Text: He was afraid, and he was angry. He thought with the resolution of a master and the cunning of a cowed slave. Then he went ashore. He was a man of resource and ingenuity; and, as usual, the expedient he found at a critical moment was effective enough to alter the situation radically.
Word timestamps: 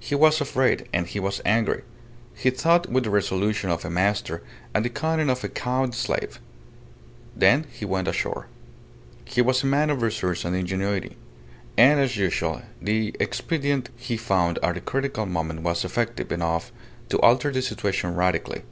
He 0.00 0.14
was 0.14 0.40
afraid, 0.40 0.88
and 0.94 1.06
he 1.06 1.20
was 1.20 1.42
angry. 1.44 1.82
He 2.34 2.48
thought 2.48 2.88
with 2.90 3.04
the 3.04 3.10
resolution 3.10 3.68
of 3.68 3.84
a 3.84 3.90
master 3.90 4.42
and 4.72 4.82
the 4.82 4.88
cunning 4.88 5.28
of 5.28 5.44
a 5.44 5.48
cowed 5.50 5.94
slave. 5.94 6.40
Then 7.36 7.66
he 7.70 7.84
went 7.84 8.08
ashore. 8.08 8.46
He 9.26 9.42
was 9.42 9.62
a 9.62 9.66
man 9.66 9.90
of 9.90 10.00
resource 10.00 10.46
and 10.46 10.56
ingenuity; 10.56 11.18
and, 11.76 12.00
as 12.00 12.16
usual, 12.16 12.62
the 12.80 13.14
expedient 13.20 13.90
he 13.98 14.16
found 14.16 14.58
at 14.62 14.78
a 14.78 14.80
critical 14.80 15.26
moment 15.26 15.60
was 15.60 15.84
effective 15.84 16.32
enough 16.32 16.72
to 17.10 17.20
alter 17.20 17.52
the 17.52 17.60
situation 17.60 18.14
radically. 18.14 18.62